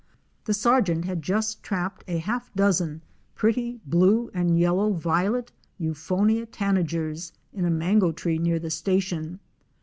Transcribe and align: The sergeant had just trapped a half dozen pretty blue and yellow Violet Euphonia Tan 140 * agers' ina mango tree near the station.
The 0.45 0.55
sergeant 0.55 1.05
had 1.05 1.21
just 1.21 1.61
trapped 1.61 2.03
a 2.07 2.17
half 2.17 2.51
dozen 2.55 3.03
pretty 3.35 3.81
blue 3.85 4.31
and 4.33 4.57
yellow 4.57 4.93
Violet 4.93 5.51
Euphonia 5.79 6.47
Tan 6.47 6.69
140 6.69 6.81
* 6.81 6.81
agers' 6.81 7.33
ina 7.55 7.69
mango 7.69 8.11
tree 8.11 8.39
near 8.39 8.57
the 8.57 8.71
station. 8.71 9.39